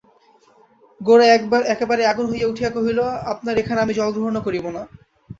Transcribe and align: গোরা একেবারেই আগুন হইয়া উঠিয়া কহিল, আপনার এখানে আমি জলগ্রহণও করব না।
গোরা 1.01 1.25
একেবারেই 1.73 2.09
আগুন 2.11 2.25
হইয়া 2.31 2.49
উঠিয়া 2.51 2.71
কহিল, 2.71 2.99
আপনার 3.33 3.55
এখানে 3.57 3.79
আমি 3.81 3.93
জলগ্রহণও 3.99 4.45
করব 4.45 4.65
না। 4.75 4.81